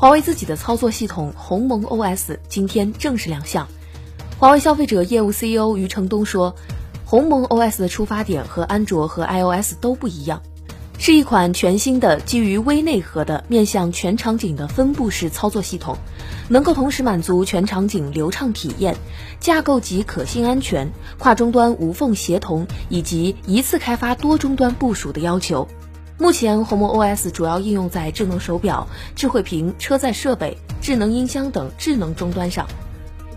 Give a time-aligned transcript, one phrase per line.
[0.00, 3.68] 华为自己的操作系统鸿蒙 OS 今天正式亮相。
[4.38, 6.54] 华为消费者业务 CEO 余承东说，
[7.04, 10.40] 鸿蒙 OS 的出发点和安卓和 iOS 都不一样，
[10.98, 15.98] 是一款全新的基于微内核的面向全场景的分布式操作系统，
[16.48, 18.96] 能够同时满足全场景流畅体验、
[19.38, 25.68] 架构及可信安全、跨终端无缝协同以及一次开发多终端部署的要求。
[26.20, 32.66] 目前，鸿蒙 OS 主要应用在智能手表、智慧屏、车载设备、智能音箱等智能终端上。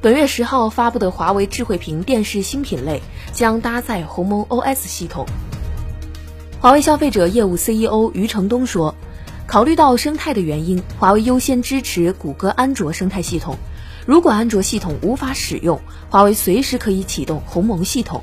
[0.00, 3.02] 本月十号发布的华为智慧屏电视新品类
[3.32, 5.26] 将搭载鸿蒙 OS 系统。
[6.60, 8.94] 华为消费者业务 CEO 余承东说
[9.48, 13.56] ：“考虑到生态的原因，华为优先支持谷歌安卓生态系统。
[14.06, 18.22] 如果安卓系统无法使用，华为随时可以启动鸿蒙系统。”